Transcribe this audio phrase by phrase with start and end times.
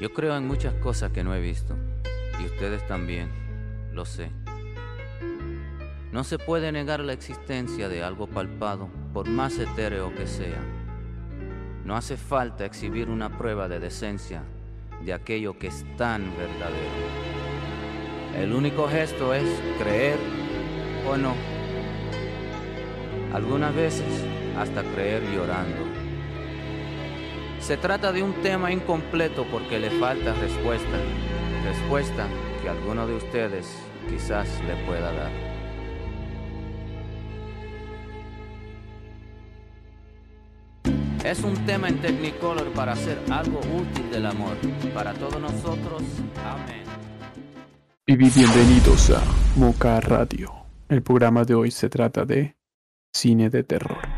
[0.00, 1.76] Yo creo en muchas cosas que no he visto,
[2.40, 3.28] y ustedes también,
[3.92, 4.30] lo sé.
[6.10, 10.62] No se puede negar la existencia de algo palpado, por más etéreo que sea.
[11.84, 14.42] No hace falta exhibir una prueba de decencia
[15.04, 17.20] de aquello que es tan verdadero.
[18.38, 19.44] El único gesto es
[19.78, 20.18] creer
[21.06, 21.34] o no.
[23.34, 24.24] Algunas veces
[24.56, 25.89] hasta creer llorando.
[27.70, 30.98] Se trata de un tema incompleto porque le falta respuesta,
[31.64, 32.26] respuesta
[32.60, 33.64] que alguno de ustedes
[34.08, 35.30] quizás le pueda dar.
[41.24, 44.56] Es un tema en Technicolor para hacer algo útil del amor.
[44.92, 46.02] Para todos nosotros,
[46.44, 46.82] amén.
[48.04, 49.22] Y bienvenidos a
[49.54, 50.52] Moca Radio.
[50.88, 52.56] El programa de hoy se trata de
[53.12, 54.09] cine de terror.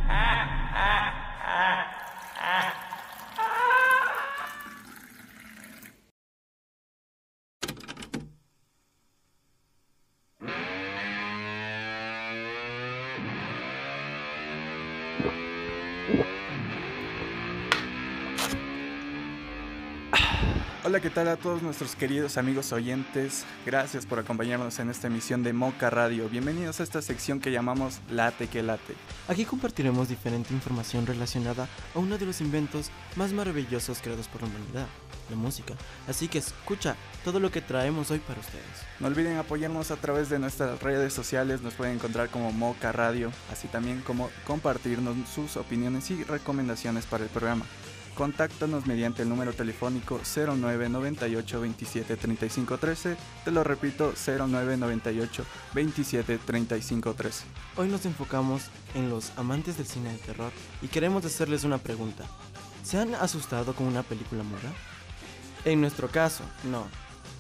[20.85, 23.45] Hola, ¿qué tal a todos nuestros queridos amigos oyentes?
[23.65, 26.29] Gracias por acompañarnos en esta emisión de Moca Radio.
[26.29, 28.97] Bienvenidos a esta sección que llamamos Late que Late.
[29.29, 34.49] Aquí compartiremos diferente información relacionada a uno de los inventos más maravillosos creados por la
[34.49, 34.89] humanidad,
[35.31, 35.75] la música.
[36.09, 38.65] Así que escucha todo lo que traemos hoy para ustedes.
[38.99, 43.31] No olviden apoyarnos a través de nuestras redes sociales, nos pueden encontrar como Moca Radio,
[43.53, 47.67] así también como compartirnos sus opiniones y recomendaciones para el programa.
[48.15, 53.17] Contáctanos mediante el número telefónico 0998 27 35 13.
[53.45, 57.45] Te lo repito, 0998 27 35 13.
[57.77, 60.53] Hoy nos enfocamos en los amantes del cine de terror
[60.83, 62.25] y queremos hacerles una pregunta.
[62.85, 64.73] ¿Se han asustado con una película muda?
[65.65, 66.87] En nuestro caso, no.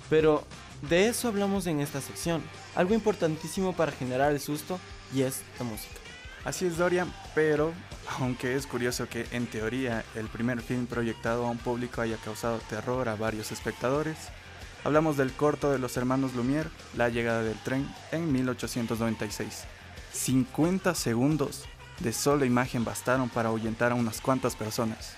[0.09, 0.45] Pero
[0.89, 2.43] de eso hablamos en esta sección.
[2.75, 4.79] Algo importantísimo para generar el susto
[5.15, 6.02] y es la música.
[6.45, 7.73] Así es Dorian, pero
[8.19, 12.59] aunque es curioso que en teoría el primer film proyectado a un público haya causado
[12.69, 14.17] terror a varios espectadores,
[14.83, 19.65] hablamos del corto de los hermanos Lumière, La llegada del tren, en 1896.
[20.13, 21.65] 50 segundos
[22.01, 25.15] de sola imagen bastaron para ahuyentar a unas cuantas personas.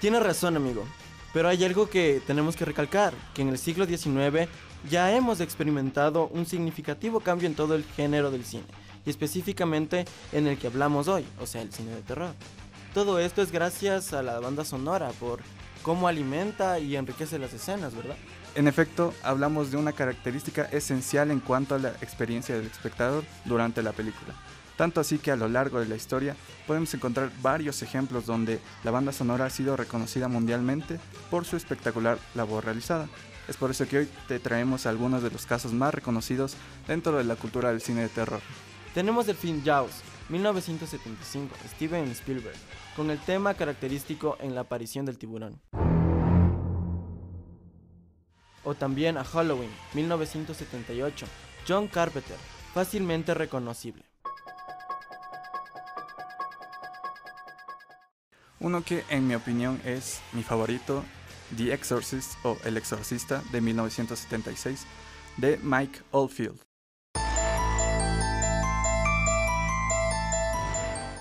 [0.00, 0.84] Tiene razón, amigo.
[1.32, 4.48] Pero hay algo que tenemos que recalcar, que en el siglo XIX
[4.88, 8.64] ya hemos experimentado un significativo cambio en todo el género del cine
[9.10, 12.34] específicamente en el que hablamos hoy, o sea, el cine de terror.
[12.94, 15.40] Todo esto es gracias a la banda sonora por
[15.82, 18.16] cómo alimenta y enriquece las escenas, ¿verdad?
[18.54, 23.82] En efecto, hablamos de una característica esencial en cuanto a la experiencia del espectador durante
[23.82, 24.34] la película.
[24.76, 26.36] Tanto así que a lo largo de la historia
[26.66, 32.18] podemos encontrar varios ejemplos donde la banda sonora ha sido reconocida mundialmente por su espectacular
[32.34, 33.08] labor realizada.
[33.48, 36.54] Es por eso que hoy te traemos algunos de los casos más reconocidos
[36.86, 38.40] dentro de la cultura del cine de terror.
[38.94, 42.56] Tenemos el film Jaws, 1975, Steven Spielberg,
[42.96, 45.60] con el tema característico en la aparición del tiburón.
[48.64, 51.26] O también a Halloween, 1978,
[51.66, 52.36] John Carpenter,
[52.74, 54.04] fácilmente reconocible.
[58.60, 61.04] Uno que en mi opinión es mi favorito,
[61.56, 64.84] The Exorcist o El Exorcista de 1976,
[65.36, 66.67] de Mike Oldfield.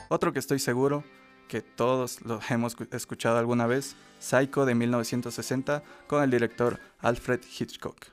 [0.09, 1.03] Otro que estoy seguro
[1.47, 8.07] que todos lo hemos escuchado alguna vez, Psycho de 1960 con el director Alfred Hitchcock.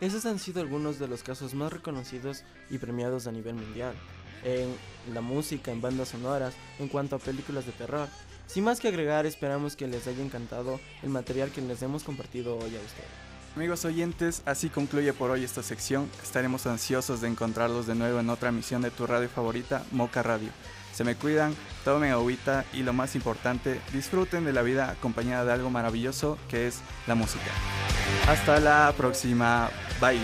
[0.00, 3.94] Esos han sido algunos de los casos más reconocidos y premiados a nivel mundial,
[4.42, 4.74] en
[5.14, 8.08] la música, en bandas sonoras, en cuanto a películas de terror.
[8.48, 12.56] Sin más que agregar, esperamos que les haya encantado el material que les hemos compartido
[12.56, 13.31] hoy a ustedes.
[13.54, 16.08] Amigos oyentes, así concluye por hoy esta sección.
[16.22, 20.48] Estaremos ansiosos de encontrarlos de nuevo en otra emisión de tu radio favorita, Moca Radio.
[20.94, 21.54] Se me cuidan,
[21.84, 26.66] tomen agüita y lo más importante, disfruten de la vida acompañada de algo maravilloso que
[26.66, 27.50] es la música.
[28.26, 29.68] Hasta la próxima,
[30.00, 30.18] bye.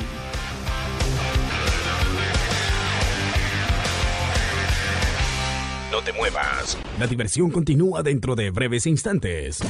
[5.90, 9.60] No te muevas, la diversión continúa dentro de breves instantes.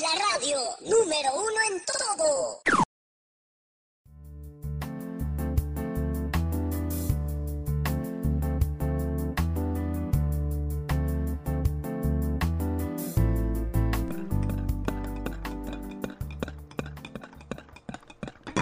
[0.00, 2.62] La radio número uno en todo.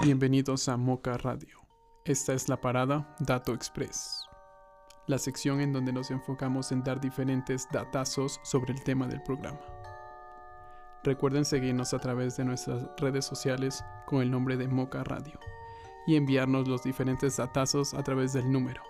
[0.02, 1.60] Bienvenidos a Moca Radio.
[2.04, 4.24] Esta es la parada Dato Express.
[5.06, 9.60] la sección en donde nos enfocamos en dar diferentes datazos sobre el tema del programa.
[11.02, 15.40] Recuerden seguirnos a través de nuestras redes sociales con el nombre de Moca Radio
[16.06, 18.82] y enviarnos los diferentes datazos a través del número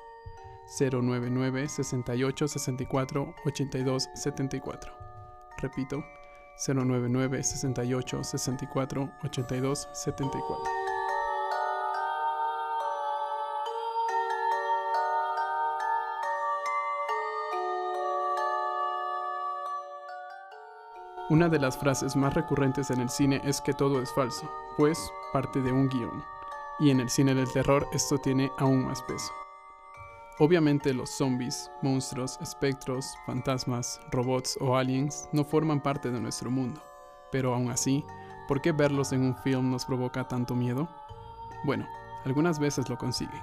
[0.78, 4.92] 099 68 64 82 74.
[5.58, 6.04] Repito,
[6.66, 10.79] 099 68 64 82 74.
[21.30, 25.12] Una de las frases más recurrentes en el cine es que todo es falso, pues
[25.32, 26.24] parte de un guion.
[26.80, 29.32] Y en el cine del terror esto tiene aún más peso.
[30.40, 36.82] Obviamente los zombies, monstruos, espectros, fantasmas, robots o aliens no forman parte de nuestro mundo.
[37.30, 38.04] Pero aún así,
[38.48, 40.88] ¿por qué verlos en un film nos provoca tanto miedo?
[41.62, 41.86] Bueno,
[42.24, 43.42] algunas veces lo consiguen.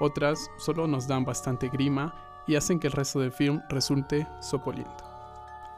[0.00, 2.14] Otras solo nos dan bastante grima
[2.46, 5.01] y hacen que el resto del film resulte sopoliento.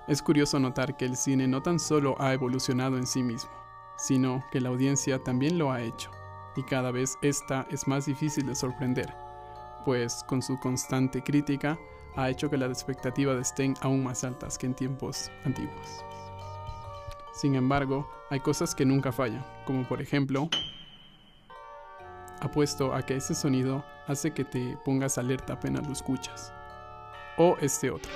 [0.06, 3.50] Es curioso notar que el cine no tan solo ha evolucionado en sí mismo,
[3.96, 6.10] sino que la audiencia también lo ha hecho,
[6.56, 9.14] y cada vez esta es más difícil de sorprender,
[9.86, 11.78] pues con su constante crítica
[12.16, 16.04] ha hecho que las expectativas estén aún más altas que en tiempos antiguos.
[17.32, 20.50] Sin embargo, hay cosas que nunca fallan, como por ejemplo,
[22.40, 26.52] apuesto a que ese sonido hace que te pongas alerta apenas lo escuchas,
[27.38, 28.10] o este otro.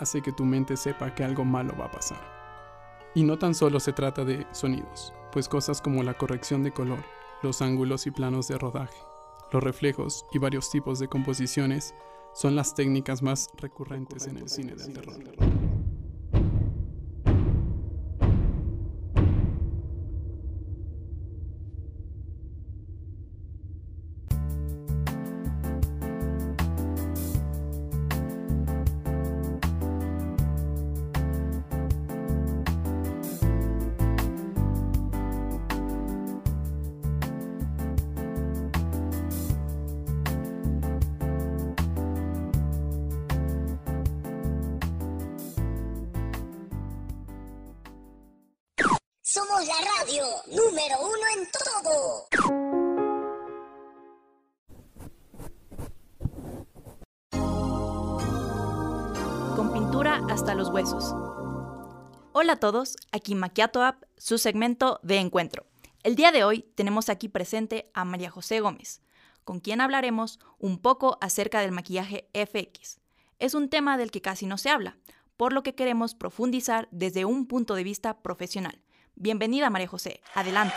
[0.00, 2.20] Hace que tu mente sepa que algo malo va a pasar.
[3.14, 7.04] Y no tan solo se trata de sonidos, pues cosas como la corrección de color,
[7.42, 8.98] los ángulos y planos de rodaje,
[9.52, 11.94] los reflejos y varios tipos de composiciones
[12.32, 15.69] son las técnicas más recurrentes en el cine del terror.
[59.56, 61.14] Con pintura hasta los huesos.
[62.32, 65.66] Hola a todos, aquí Maquiato App, su segmento de encuentro.
[66.02, 69.02] El día de hoy tenemos aquí presente a María José Gómez,
[69.44, 73.00] con quien hablaremos un poco acerca del maquillaje FX.
[73.38, 74.96] Es un tema del que casi no se habla,
[75.36, 78.80] por lo que queremos profundizar desde un punto de vista profesional.
[79.22, 80.22] Bienvenida, María José.
[80.34, 80.76] Adelante.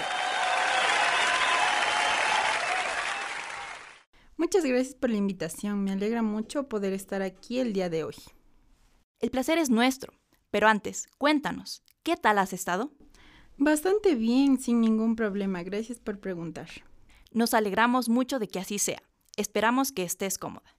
[4.35, 5.81] Muchas gracias por la invitación.
[5.81, 8.15] Me alegra mucho poder estar aquí el día de hoy.
[9.21, 10.11] El placer es nuestro.
[10.51, 12.91] Pero antes, cuéntanos, ¿qué tal has estado?
[13.55, 15.63] Bastante bien, sin ningún problema.
[15.63, 16.67] Gracias por preguntar.
[17.31, 19.03] Nos alegramos mucho de que así sea.
[19.37, 20.75] Esperamos que estés cómoda.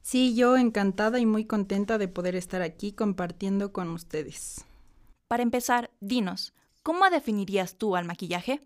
[0.00, 4.64] Sí, yo encantada y muy contenta de poder estar aquí compartiendo con ustedes.
[5.28, 8.60] Para empezar, dinos, ¿Cómo definirías tú al maquillaje?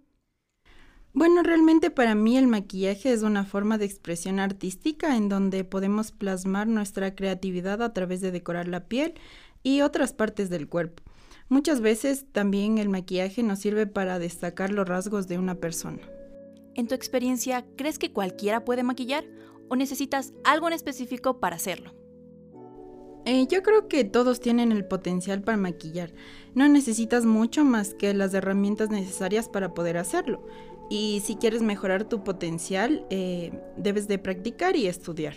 [1.12, 6.12] Bueno, realmente para mí el maquillaje es una forma de expresión artística en donde podemos
[6.12, 9.14] plasmar nuestra creatividad a través de decorar la piel
[9.62, 11.02] y otras partes del cuerpo.
[11.48, 16.00] Muchas veces también el maquillaje nos sirve para destacar los rasgos de una persona.
[16.74, 19.24] En tu experiencia, ¿crees que cualquiera puede maquillar
[19.68, 22.05] o necesitas algo en específico para hacerlo?
[23.26, 26.12] Eh, yo creo que todos tienen el potencial para maquillar.
[26.54, 30.46] No necesitas mucho más que las herramientas necesarias para poder hacerlo.
[30.88, 35.34] Y si quieres mejorar tu potencial, eh, debes de practicar y estudiar.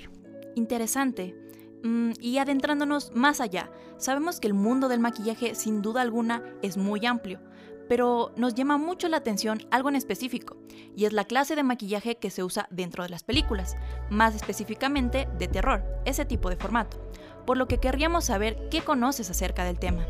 [0.53, 1.36] Interesante.
[1.81, 6.77] Mm, y adentrándonos más allá, sabemos que el mundo del maquillaje sin duda alguna es
[6.77, 7.39] muy amplio,
[7.88, 10.58] pero nos llama mucho la atención algo en específico,
[10.96, 13.77] y es la clase de maquillaje que se usa dentro de las películas,
[14.10, 17.08] más específicamente de terror, ese tipo de formato
[17.50, 20.06] por lo que querríamos saber qué conoces acerca del tema.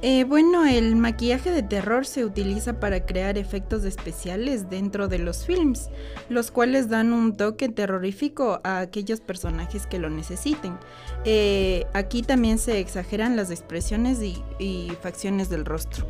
[0.00, 5.44] Eh, bueno, el maquillaje de terror se utiliza para crear efectos especiales dentro de los
[5.44, 5.90] films,
[6.28, 10.78] los cuales dan un toque terrorífico a aquellos personajes que lo necesiten.
[11.24, 16.06] Eh, aquí también se exageran las expresiones y, y facciones del rostro.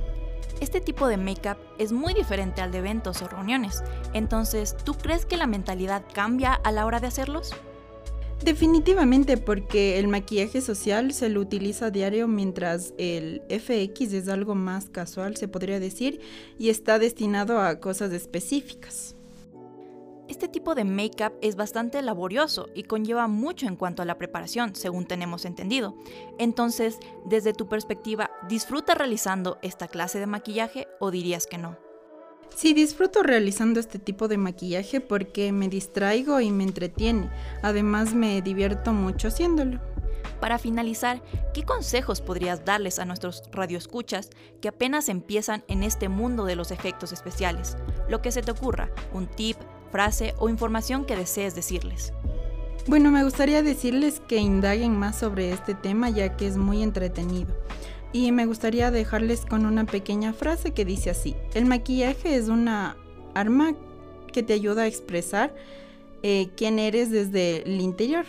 [0.60, 3.82] Este tipo de make-up es muy diferente al de eventos o reuniones,
[4.12, 7.54] entonces, ¿tú crees que la mentalidad cambia a la hora de hacerlos?
[8.42, 14.54] Definitivamente porque el maquillaje social se lo utiliza a diario mientras el FX es algo
[14.54, 16.20] más casual, se podría decir,
[16.58, 19.16] y está destinado a cosas específicas.
[20.28, 24.74] Este tipo de make-up es bastante laborioso y conlleva mucho en cuanto a la preparación,
[24.74, 25.94] según tenemos entendido.
[26.38, 31.83] Entonces, desde tu perspectiva, ¿disfrutas realizando esta clase de maquillaje o dirías que no?
[32.54, 37.30] Sí, disfruto realizando este tipo de maquillaje porque me distraigo y me entretiene.
[37.62, 39.80] Además, me divierto mucho haciéndolo.
[40.40, 41.22] Para finalizar,
[41.54, 46.70] ¿qué consejos podrías darles a nuestros radioescuchas que apenas empiezan en este mundo de los
[46.70, 47.76] efectos especiales?
[48.08, 49.56] Lo que se te ocurra, un tip,
[49.90, 52.12] frase o información que desees decirles.
[52.86, 57.54] Bueno, me gustaría decirles que indaguen más sobre este tema ya que es muy entretenido.
[58.14, 62.96] Y me gustaría dejarles con una pequeña frase que dice así, el maquillaje es una
[63.34, 63.74] arma
[64.32, 65.52] que te ayuda a expresar
[66.22, 68.24] eh, quién eres desde el interior.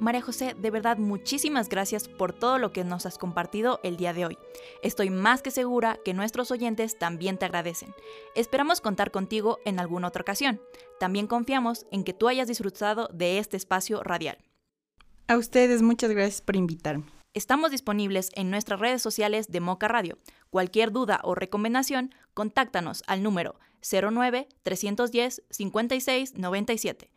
[0.00, 4.14] María José, de verdad muchísimas gracias por todo lo que nos has compartido el día
[4.14, 4.38] de hoy.
[4.82, 7.94] Estoy más que segura que nuestros oyentes también te agradecen.
[8.34, 10.62] Esperamos contar contigo en alguna otra ocasión.
[10.98, 14.38] También confiamos en que tú hayas disfrutado de este espacio radial.
[15.28, 17.04] A ustedes muchas gracias por invitarme.
[17.34, 20.18] Estamos disponibles en nuestras redes sociales de Moca Radio.
[20.50, 27.10] Cualquier duda o recomendación, contáctanos al número 09 310 56 97.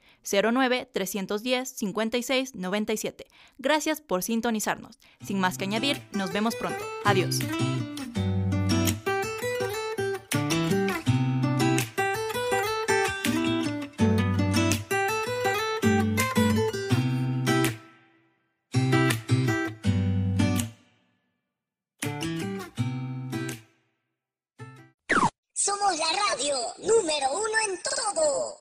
[0.52, 3.28] 09 310 56 97.
[3.60, 4.98] Gracias por sintonizarnos.
[5.24, 6.84] Sin más que añadir, nos vemos pronto.
[7.06, 7.40] Adiós.
[25.88, 28.60] Somos la radio número uno en todo.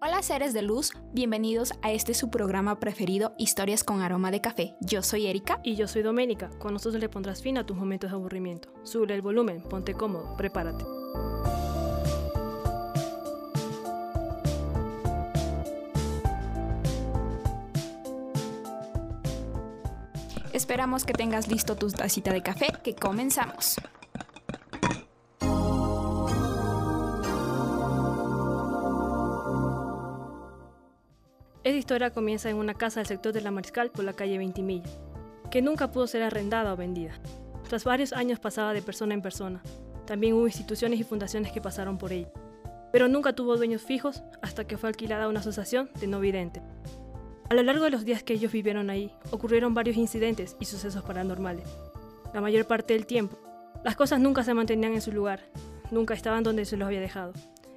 [0.00, 4.76] Hola seres de luz, bienvenidos a este su programa preferido Historias con aroma de café.
[4.80, 5.60] Yo soy Erika.
[5.62, 6.48] Y yo soy Doménica.
[6.58, 8.72] Con nosotros le pondrás fin a tus momentos de aburrimiento.
[8.84, 10.84] Sube el volumen, ponte cómodo, prepárate.
[20.54, 23.74] Esperamos que tengas listo tu tacita de café, que comenzamos.
[31.64, 34.88] Esta historia comienza en una casa del sector de la Mariscal por la calle Ventimilla,
[35.50, 37.14] que nunca pudo ser arrendada o vendida.
[37.68, 39.60] Tras varios años pasaba de persona en persona.
[40.06, 42.30] También hubo instituciones y fundaciones que pasaron por ella.
[42.92, 46.62] Pero nunca tuvo dueños fijos hasta que fue alquilada a una asociación de no videntes.
[47.50, 51.04] A lo largo de los días que ellos vivieron ahí, ocurrieron varios incidentes y sucesos
[51.04, 51.68] paranormales.
[52.32, 53.38] La mayor parte del tiempo,
[53.84, 55.40] las cosas nunca se mantenían en su lugar,
[55.90, 57.34] nunca estaban donde se los había dejado.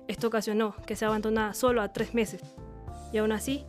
[0.07, 2.41] Esto ocasionó que sea abandonada solo a tres meses.
[3.11, 3.65] Y aún así,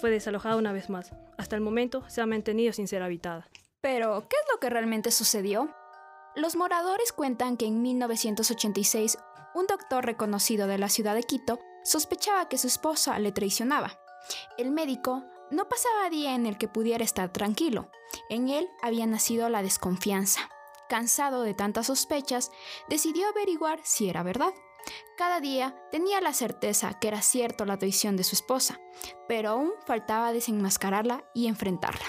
[0.00, 1.12] fue desalojada una vez más.
[1.36, 3.46] Hasta el momento se ha mantenido sin ser habitada.
[3.82, 5.74] Pero, ¿qué es lo que realmente sucedió?
[6.34, 9.18] Los moradores cuentan que en 1986
[9.54, 13.99] un doctor reconocido de la ciudad de Quito sospechaba que su esposa le traicionaba.
[14.58, 17.90] El médico no pasaba día en el que pudiera estar tranquilo.
[18.28, 20.48] En él había nacido la desconfianza.
[20.88, 22.50] Cansado de tantas sospechas,
[22.88, 24.52] decidió averiguar si era verdad.
[25.16, 28.80] Cada día tenía la certeza que era cierto la traición de su esposa,
[29.28, 32.06] pero aún faltaba desenmascararla y enfrentarla.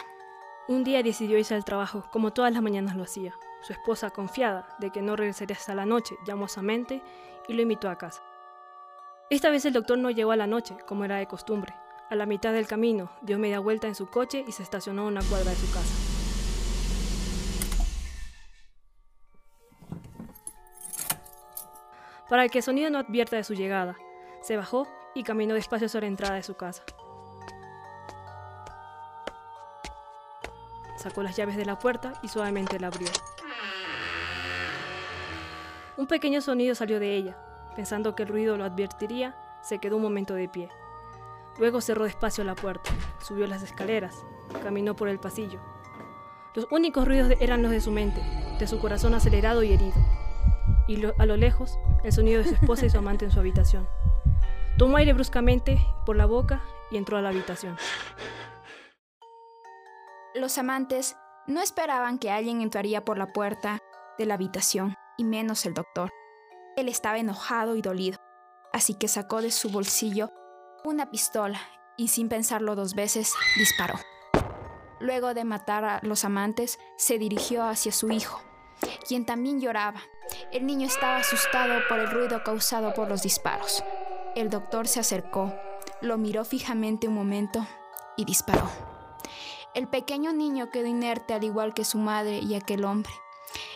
[0.68, 3.36] Un día decidió irse al trabajo, como todas las mañanas lo hacía.
[3.62, 7.03] Su esposa, confiada de que no regresaría hasta la noche, llamó a su mente
[7.48, 8.24] y lo invitó a casa.
[9.30, 11.75] Esta vez el doctor no llegó a la noche, como era de costumbre.
[12.12, 15.08] A la mitad del camino, dio media vuelta en su coche y se estacionó a
[15.08, 16.12] una cuadra de su casa.
[22.30, 23.98] para que el sonido no advierta de su llegada.
[24.41, 26.82] Se bajó y caminó despacio sobre la entrada de su casa.
[30.96, 33.10] Sacó las llaves de la puerta y suavemente la abrió.
[35.98, 37.38] Un pequeño sonido salió de ella.
[37.75, 40.70] Pensando que el ruido lo advertiría, se quedó un momento de pie.
[41.60, 42.89] Luego cerró despacio la puerta,
[43.22, 44.15] subió las escaleras,
[44.63, 45.60] caminó por el pasillo.
[46.55, 48.22] Los únicos ruidos eran los de su mente,
[48.60, 49.96] de su corazón acelerado y herido
[50.88, 53.88] y a lo lejos el sonido de su esposa y su amante en su habitación.
[54.77, 57.77] Tomó aire bruscamente por la boca y entró a la habitación.
[60.34, 61.15] Los amantes
[61.48, 63.79] no esperaban que alguien entraría por la puerta
[64.17, 66.10] de la habitación, y menos el doctor.
[66.77, 68.17] Él estaba enojado y dolido,
[68.72, 70.31] así que sacó de su bolsillo
[70.84, 71.60] una pistola
[71.98, 73.96] y sin pensarlo dos veces disparó.
[75.00, 78.42] Luego de matar a los amantes, se dirigió hacia su hijo,
[79.08, 80.02] quien también lloraba.
[80.52, 83.84] El niño estaba asustado por el ruido causado por los disparos.
[84.36, 85.54] El doctor se acercó,
[86.02, 87.66] lo miró fijamente un momento
[88.16, 88.70] y disparó.
[89.74, 93.12] El pequeño niño quedó inerte al igual que su madre y aquel hombre.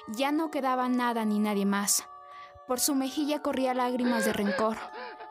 [0.10, 2.08] Ya no quedaba nada ni nadie más.
[2.68, 4.78] Por su mejilla corría lágrimas de rencor.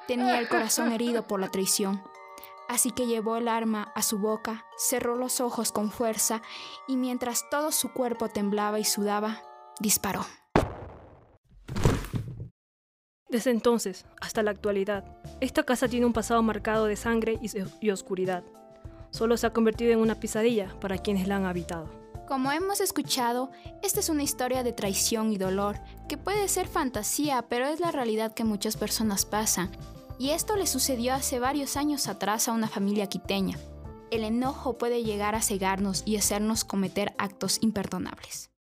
[0.07, 2.03] Tenía el corazón herido por la traición.
[2.69, 6.43] Así que llevó el arma a su boca, cerró los ojos con fuerza
[6.87, 9.43] y mientras todo su cuerpo temblaba y sudaba,
[9.81, 10.27] disparó.
[13.29, 15.05] Desde entonces hasta la actualidad,
[15.41, 18.45] esta casa tiene un pasado marcado de sangre y, y oscuridad.
[19.11, 21.89] Solo se ha convertido en una pesadilla para quienes la han habitado.
[22.27, 23.51] Como hemos escuchado,
[23.83, 27.91] esta es una historia de traición y dolor, que puede ser fantasía, pero es la
[27.91, 29.71] realidad que muchas personas pasan.
[30.19, 33.59] Y esto le sucedió hace varios años atrás a una familia quiteña.
[34.11, 38.51] El enojo puede llegar a cegarnos y hacernos cometer actos imperdonables.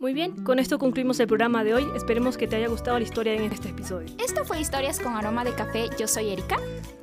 [0.00, 1.86] Muy bien, con esto concluimos el programa de hoy.
[1.94, 4.08] Esperemos que te haya gustado la historia en este episodio.
[4.18, 5.90] Esto fue Historias con Aroma de Café.
[5.98, 6.56] Yo soy Erika.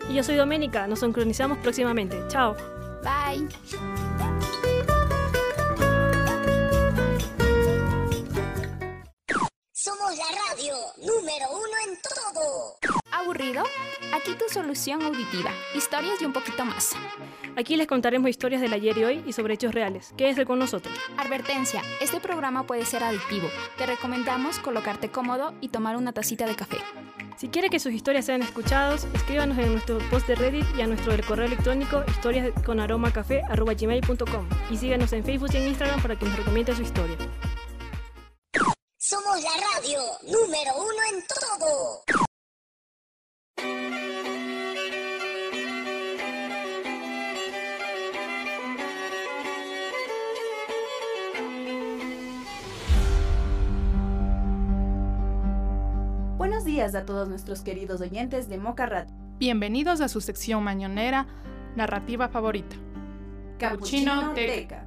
[0.10, 0.88] Y yo soy Doménica.
[0.88, 2.20] Nos sincronizamos próximamente.
[2.28, 2.56] Chao.
[3.04, 3.48] Bye.
[10.58, 12.78] Radio número uno en todo.
[13.12, 13.64] ¿Aburrido?
[14.14, 15.52] Aquí tu solución auditiva.
[15.76, 16.96] Historias y un poquito más.
[17.56, 20.14] Aquí les contaremos historias del ayer y hoy y sobre hechos reales.
[20.18, 20.98] Quédese con nosotros.
[21.18, 23.48] Advertencia, este programa puede ser adictivo.
[23.78, 26.78] Te recomendamos colocarte cómodo y tomar una tacita de café.
[27.38, 30.88] Si quiere que sus historias sean escuchadas, escríbanos en nuestro post de Reddit y a
[30.88, 36.76] nuestro correo electrónico historiasconaromacafé.com y síganos en Facebook y en Instagram para que nos recomiende
[36.76, 37.16] su historia.
[39.10, 42.04] Somos la radio número uno en todo.
[56.38, 59.16] Buenos días a todos nuestros queridos oyentes de Moca Radio.
[59.38, 61.28] Bienvenidos a su sección mañonera,
[61.78, 62.76] narrativa favorita.
[63.58, 64.87] Capuchino Teca.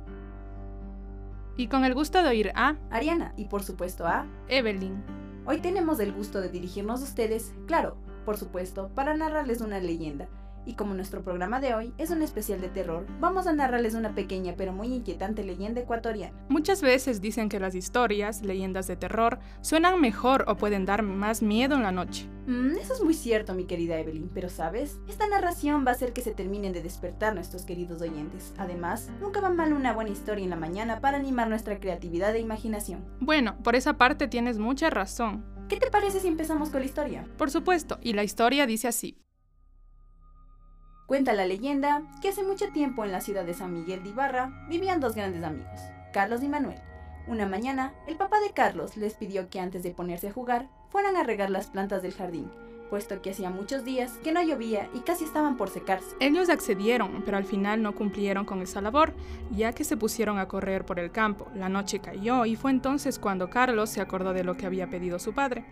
[1.61, 5.05] Y con el gusto de oír a Ariana y por supuesto a Evelyn.
[5.44, 10.27] Hoy tenemos el gusto de dirigirnos a ustedes, claro, por supuesto, para narrarles una leyenda.
[10.70, 14.14] Y como nuestro programa de hoy es un especial de terror, vamos a narrarles una
[14.14, 16.33] pequeña pero muy inquietante leyenda ecuatoriana.
[16.48, 21.42] Muchas veces dicen que las historias, leyendas de terror, suenan mejor o pueden dar más
[21.42, 22.28] miedo en la noche.
[22.46, 26.12] Mm, eso es muy cierto, mi querida Evelyn, pero sabes, esta narración va a hacer
[26.12, 28.54] que se terminen de despertar nuestros queridos oyentes.
[28.56, 32.38] Además, nunca va mal una buena historia en la mañana para animar nuestra creatividad e
[32.38, 33.04] imaginación.
[33.18, 35.44] Bueno, por esa parte tienes mucha razón.
[35.68, 37.26] ¿Qué te parece si empezamos con la historia?
[37.38, 39.16] Por supuesto, y la historia dice así.
[41.11, 44.53] Cuenta la leyenda que hace mucho tiempo en la ciudad de San Miguel de Ibarra
[44.68, 45.81] vivían dos grandes amigos,
[46.12, 46.79] Carlos y Manuel.
[47.27, 51.16] Una mañana, el papá de Carlos les pidió que antes de ponerse a jugar, fueran
[51.16, 52.49] a regar las plantas del jardín,
[52.90, 56.14] puesto que hacía muchos días que no llovía y casi estaban por secarse.
[56.20, 59.12] Ellos accedieron, pero al final no cumplieron con esa labor,
[59.51, 61.49] ya que se pusieron a correr por el campo.
[61.57, 65.18] La noche cayó y fue entonces cuando Carlos se acordó de lo que había pedido
[65.18, 65.64] su padre.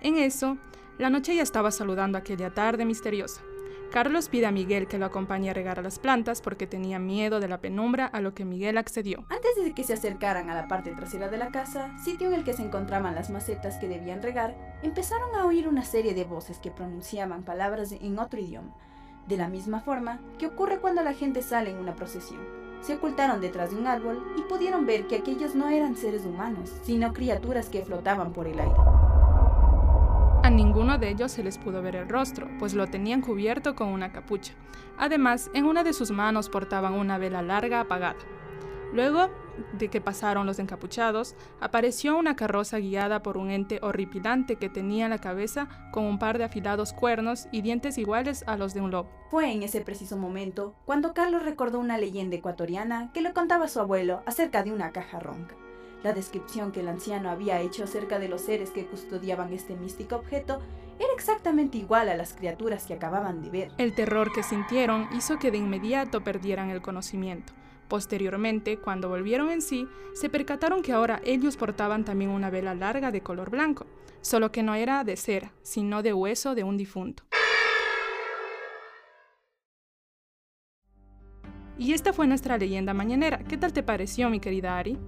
[0.00, 0.58] En eso,
[0.98, 3.40] la noche ya estaba saludando aquella tarde misteriosa.
[3.90, 7.40] Carlos pide a Miguel que lo acompañe a regar a las plantas porque tenía miedo
[7.40, 9.24] de la penumbra, a lo que Miguel accedió.
[9.28, 12.44] Antes de que se acercaran a la parte trasera de la casa, sitio en el
[12.44, 16.58] que se encontraban las macetas que debían regar, empezaron a oír una serie de voces
[16.58, 18.76] que pronunciaban palabras en otro idioma,
[19.26, 22.40] de la misma forma que ocurre cuando la gente sale en una procesión.
[22.82, 26.72] Se ocultaron detrás de un árbol y pudieron ver que aquellos no eran seres humanos,
[26.84, 29.09] sino criaturas que flotaban por el aire.
[30.50, 34.12] Ninguno de ellos se les pudo ver el rostro, pues lo tenían cubierto con una
[34.12, 34.52] capucha.
[34.98, 38.18] Además, en una de sus manos portaban una vela larga apagada.
[38.92, 39.30] Luego
[39.74, 45.08] de que pasaron los encapuchados, apareció una carroza guiada por un ente horripilante que tenía
[45.08, 48.90] la cabeza con un par de afilados cuernos y dientes iguales a los de un
[48.90, 49.10] lobo.
[49.30, 53.80] Fue en ese preciso momento cuando Carlos recordó una leyenda ecuatoriana que le contaba su
[53.80, 55.54] abuelo acerca de una caja ronca.
[56.02, 60.16] La descripción que el anciano había hecho acerca de los seres que custodiaban este místico
[60.16, 60.60] objeto
[60.98, 63.72] era exactamente igual a las criaturas que acababan de ver.
[63.76, 67.52] El terror que sintieron hizo que de inmediato perdieran el conocimiento.
[67.88, 73.10] Posteriormente, cuando volvieron en sí, se percataron que ahora ellos portaban también una vela larga
[73.10, 73.86] de color blanco,
[74.22, 77.24] solo que no era de cera, sino de hueso de un difunto.
[81.76, 83.38] Y esta fue nuestra leyenda mañanera.
[83.38, 84.98] ¿Qué tal te pareció, mi querida Ari?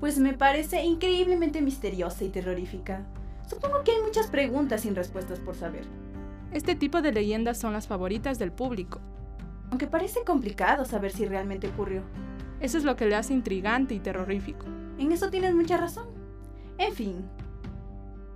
[0.00, 3.06] Pues me parece increíblemente misteriosa y terrorífica.
[3.46, 5.84] Supongo que hay muchas preguntas sin respuestas por saber.
[6.52, 9.00] Este tipo de leyendas son las favoritas del público.
[9.70, 12.02] Aunque parece complicado saber si realmente ocurrió.
[12.60, 14.66] Eso es lo que le hace intrigante y terrorífico.
[14.98, 16.08] En eso tienes mucha razón.
[16.78, 17.24] En fin.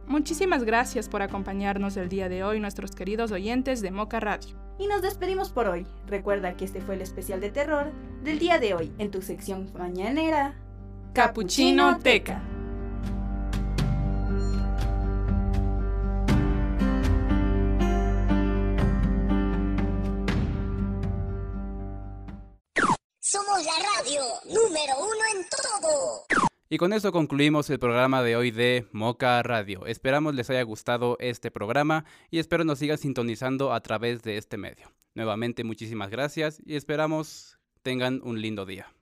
[0.07, 4.57] Muchísimas gracias por acompañarnos el día de hoy, nuestros queridos oyentes de Moca Radio.
[4.79, 5.87] Y nos despedimos por hoy.
[6.07, 9.71] Recuerda que este fue el especial de terror del día de hoy en tu sección
[9.79, 10.55] mañanera.
[11.15, 12.43] Capuchino Teca.
[23.21, 26.25] Somos la radio número uno en todo.
[26.69, 29.87] Y con esto concluimos el programa de hoy de Moca Radio.
[29.87, 34.57] Esperamos les haya gustado este programa y espero nos sigan sintonizando a través de este
[34.57, 34.91] medio.
[35.15, 38.93] Nuevamente muchísimas gracias y esperamos tengan un lindo día.